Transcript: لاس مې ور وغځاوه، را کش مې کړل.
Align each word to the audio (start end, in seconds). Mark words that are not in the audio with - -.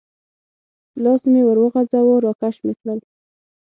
لاس 1.03 1.21
مې 1.31 1.41
ور 1.45 1.57
وغځاوه، 1.61 2.15
را 2.23 2.33
کش 2.41 2.55
مې 2.65 2.73
کړل. 2.79 2.99